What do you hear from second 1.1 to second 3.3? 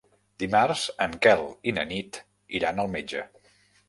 Quel i na Nit iran al metge.